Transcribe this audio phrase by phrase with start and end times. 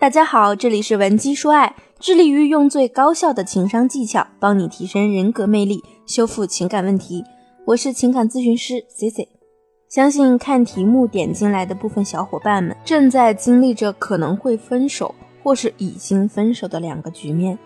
[0.00, 7.22] 大家好，这里是文姬说爱，致力于用最高效的情商技巧帮你提升人格魅力，修复情感问题。
[7.66, 9.28] 我是情感咨询师 C C。
[9.90, 17.58] 相信看题目点进来的部分小伙伴们，正在经历着可能会分手或是已经分手的两个局面。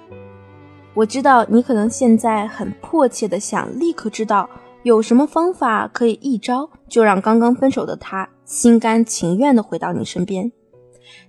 [0.92, 4.50] 我知道你可能现在很迫切的想立刻知道
[4.82, 10.50] 有什么方法可以一招就让刚刚分手的他心甘情愿的回到你身边。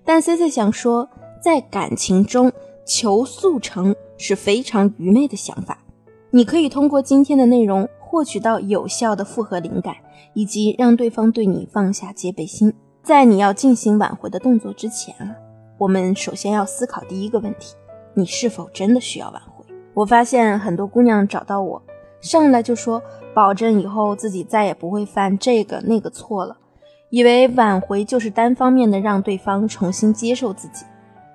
[0.04, 1.08] 但 C C 想说，
[1.42, 2.52] 在感情中
[2.84, 5.78] 求速成是非常愚昧的想法。
[6.30, 9.94] 你可以通过今天的内容获取到有效的复合灵感，
[10.34, 12.72] 以及让对方对你放下戒备心。
[13.02, 15.34] 在你要进行挽回的动作之前啊，
[15.78, 17.74] 我们首先要思考第一个问题：
[18.14, 19.64] 你是否真的需要挽回？
[19.94, 21.80] 我发现很多姑娘找到我，
[22.20, 23.00] 上来就说
[23.32, 26.56] 保证以后自己再也不会犯这个那个错了。
[27.16, 30.84] 以为挽回就是单方面的让对方重新接受自己，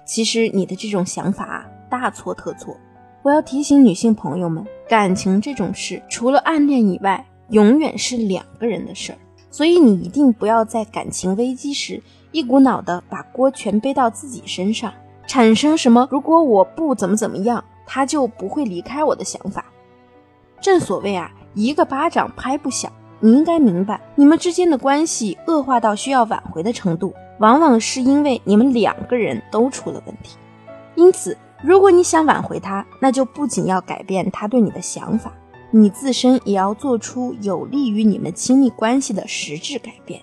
[0.05, 2.77] 其实你的这种想法大错特错。
[3.23, 9.17] 我要提醒女性朋友们，感情这种事，除了暗恋以外，永远是两个人的事儿。
[9.49, 11.99] 所以你一定不要在感情危机时
[12.31, 14.93] 一股脑的把锅全背到自己身上，
[15.25, 19.65] 产生什么如果我不怎么怎么样，他就不会离开我的想法。
[20.61, 22.91] 正所谓啊，一个巴掌拍不响。
[23.23, 30.37] 你应该明白，你们之间的关系恶化到需要挽回的程度，往往是因为你们两个人都出了问题。
[30.95, 35.31] 因此，如果你想挽回他，那就不仅要改变他对你的想法，
[35.69, 40.19] 你自身也要做出有利于你们亲密关系的实质改变。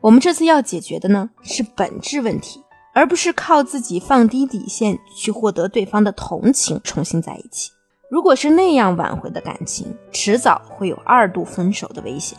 [0.00, 2.60] 我们这次要解决的呢，是本质问题，
[2.92, 7.70] 而不是靠自己放低底线去获得对方的同情，重新在一起。
[8.12, 12.38] 如果是那样挽回的感情，迟早会有二度分手的危险。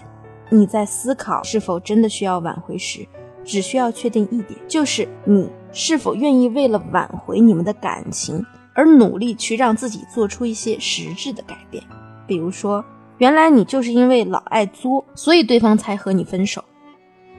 [0.52, 3.04] 你在思考是否真的需要挽回时，
[3.44, 11.84] 只需要确定一点，就是你是否愿意为了挽回你们的感情而努力去让自己做出一些实质的改变。
[12.28, 12.86] 比如说，
[13.18, 16.64] 原来你就是因为老爱作，所以对方才和你分手。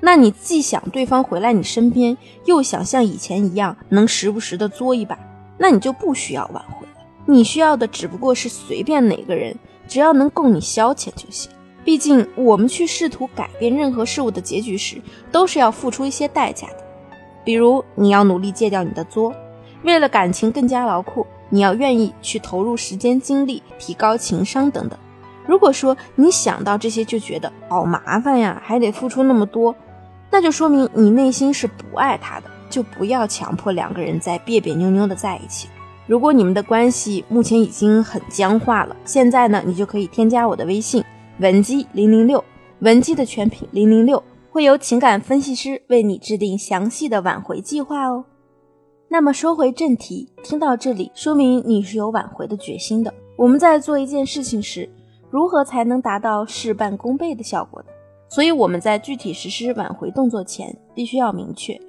[0.01, 5.17] 那你既想对方回来你身边，又想像以前一样能时不时的作一把，
[5.57, 6.84] 那你就不需要挽回。
[7.27, 9.57] 你需要的只不过是随便哪个人，
[9.89, 11.51] 只要能供你消遣就行。
[11.85, 16.77] 毕竟我们去试图改变任何事物的结局时，都是要付出一些代价的。
[17.45, 19.35] 比如你要努力戒掉你的作，
[19.83, 24.99] 为了感情更加牢固，你要愿意去投入时间精力，提高情商等等。
[25.47, 29.75] 如果说你想到这些就觉得好麻烦呀，还得付出那么多，
[30.31, 35.69] 那就说明你内心是不爱他的，就不要强迫两个人再别别扭扭的在一起。
[36.07, 41.03] 如果你们的关系目前已经很僵化了，现在呢，你就可以添加我的微信
[41.41, 42.45] 文姬零零六，
[42.81, 48.25] 文姬的全品零零六，会有情感分析师为你制定详细的挽回计划哦。
[49.09, 53.13] 那么说回正题，听到这里，说明你是有挽回的决心的。
[53.37, 54.89] 我们在做一件事情时，
[55.31, 57.89] 如何才能达到事半功倍的效果呢？
[58.29, 61.81] 所以我们在具体实施挽回动作前，必须要明确，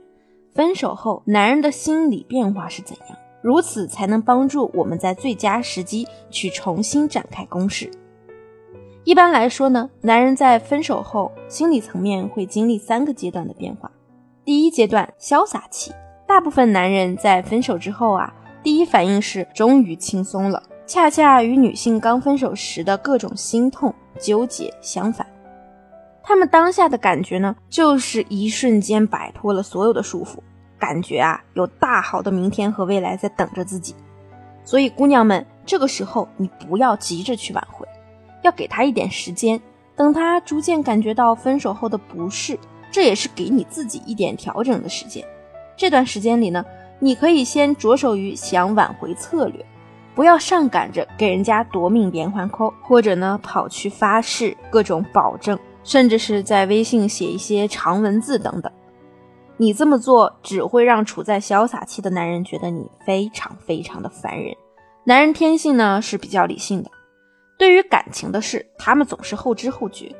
[0.54, 3.18] 分手后男人的心理变化是怎样。
[3.45, 7.88] 如此才能帮助我们在最佳时机去重新展开攻势。
[9.03, 13.91] 一般来说呢，男人在分手后心理层面会经历三个阶段的变化。
[14.44, 15.91] 第一阶段，潇洒期。
[16.25, 18.33] 大部分男人在分手之后啊，
[18.63, 25.23] 第一反应是终于轻松了，恰恰与女性刚分手时的各种心痛、纠结相反。
[26.23, 30.39] 他们当下的感觉呢，就是一瞬间摆脱了所有的束缚。
[30.80, 33.96] 感觉啊，有大好的明天和未来在等着自己，
[34.63, 37.88] 所以姑娘们，这个时候你不要急着去挽回，
[38.44, 39.59] 要给他一点时间，
[39.96, 42.59] 等他逐渐感觉到分手后的不适，
[42.91, 45.25] 这也是给你自己一点调整的时间。
[45.78, 46.63] 这段时间里呢，
[47.00, 49.66] 你可以先着手于想挽回策略，
[50.13, 58.72] 不要上赶着给人家夺命连环扣，或者呢跑去发誓各种保证，甚至是在微信写一些长文字等等。
[59.58, 64.54] 你这么做只会让处在潇洒期的男人觉得你非常非常的烦人。
[65.06, 66.90] 男人天性呢是比较理性的，
[67.57, 70.13] 对于感情的事，他们总是后知后觉，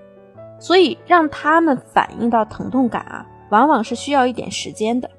[0.60, 5.10] 所以让他们反应到疼痛感啊，往往是需要一点时间的。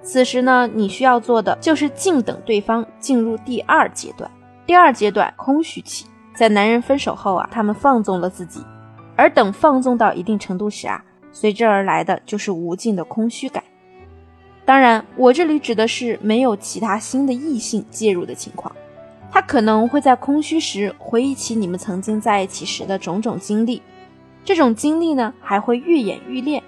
[0.00, 4.30] 此时呢，你需要做的就是静等对方进入第二阶段。
[4.64, 8.64] 第二阶段空虚期，在男人分手后啊，他们放纵了自己，
[9.16, 11.04] 而等放纵到一定程度时啊。
[11.32, 13.64] 随之而来的就是无尽的空虚感。
[14.64, 18.72] 当然，我这里指的是没有其他新的异性介入的情况。
[19.32, 23.82] 他可能会在空虚时回忆起你们曾经在一起时的种种经历，
[24.44, 26.62] 这种经历呢还会愈演愈烈。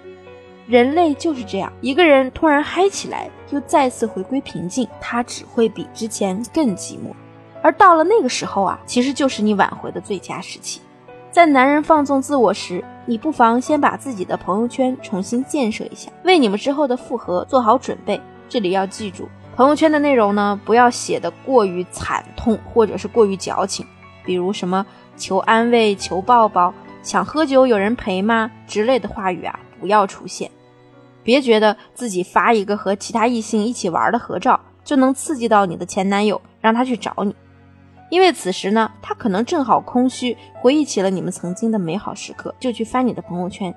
[0.67, 7.13] 人类就是这样，一个人突然嗨起来，又再次回归平静，他只会比之前更寂寞。
[7.61, 10.81] 而到了那个时候啊，其实就是你挽回的最佳时期。
[11.31, 18.19] 在男人放纵自我时，你不妨先把自己的朋友圈重新建设一下，为你们之后的复合做好准备。
[18.49, 23.85] 这里要记住，朋友圈的内容呢，不要写的过于惨痛，或者是过于矫情，
[24.25, 24.85] 比如什么
[25.15, 26.73] 求安慰、求抱抱、
[27.03, 29.59] 想喝酒有人陪吗之类的话语啊。
[29.79, 30.49] 不要出现，
[31.21, 37.35] 别觉得自己发一个和其他异性一起玩的合照就能刺激到你的前男友，让他去找你，
[38.15, 43.75] 因为此时呢，他可能正好空虚，回忆起了你们曾经的美好时刻，就去翻你的朋友圈，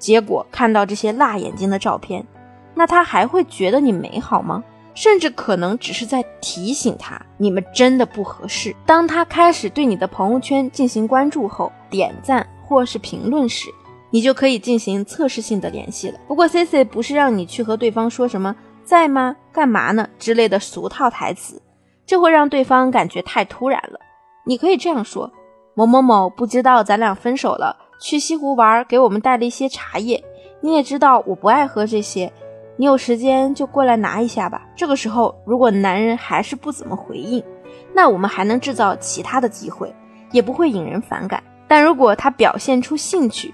[0.00, 2.26] 结果看到这些辣眼睛的照片，
[2.74, 4.64] 那他还会觉得你美好吗？
[4.94, 8.74] 甚至可能只是在提醒他你们真的不合适。
[8.84, 13.68] 当他开始对你的朋友圈进行关注后，点赞或是评论时。
[14.10, 16.18] 你就可以进行测试性的联系了。
[16.26, 21.62] 不过 C C 不是让你去和对方说什么在吗、干嘛呢之类的俗套台词，
[22.08, 24.00] 这会让对方感觉太突然了。
[24.46, 25.30] 你可以这样说：
[25.74, 30.24] 某某某不知道咱俩分手了，去西湖玩，给我们带了一些茶叶。
[30.62, 32.32] 你也知道我不爱喝这些，
[32.78, 34.66] 你有时间就过来拿一下吧。
[34.74, 37.44] 这个时候，如果男人还是不怎么回应，
[37.92, 39.94] 那我们还能制造其他的机会，
[40.32, 41.42] 也不会引人反感。
[41.68, 43.52] 但如果他表现出兴趣，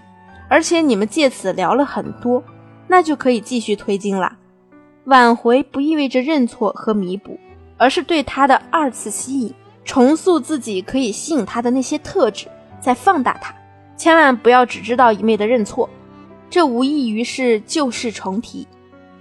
[0.49, 2.41] 而且你们借此聊了很多，
[2.87, 4.37] 那就可以继续推进了。
[5.07, 7.37] 挽回不意味着认错和弥补，
[7.85, 9.55] 而是对他的二次吸引，
[9.85, 12.47] 重塑自己可以吸引他的那些特质，
[12.81, 13.55] 再放大他。
[13.95, 15.87] 千万不要只知道一昧的认错，
[16.49, 18.67] 这无异于是旧事重提。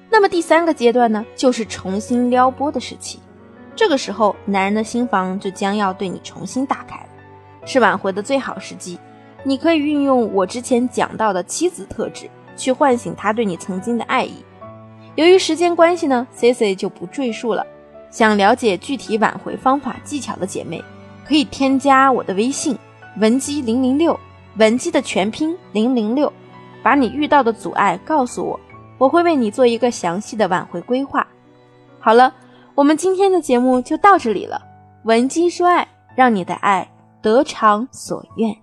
[0.09, 3.19] 那么第三个阶段呢，就是重新撩拨的时期。
[3.75, 7.09] 这个时候，男人的心房就将要对你重新打开了，
[7.65, 8.97] 是挽回的最好时机。
[9.43, 14.35] 你可以运用我之前讲到的妻子特质，去唤醒他对你曾经的爱意。
[15.15, 17.67] 由于时间关系呢，C C 就不赘述了。
[18.13, 20.79] 想了解具体挽回方法技巧的姐妹，
[21.27, 22.77] 可以添加我的微信
[23.17, 24.17] 文姬零零六，
[24.57, 26.31] 文姬的全拼零零六，
[26.83, 28.59] 把你遇到的阻碍告诉我，
[28.99, 31.25] 我会为你做一个详细的挽回规划。
[31.99, 32.31] 好了，
[32.75, 34.61] 我们今天的节目就到这里了。
[35.05, 36.87] 文姬说爱，让你的爱
[37.19, 38.62] 得偿所愿。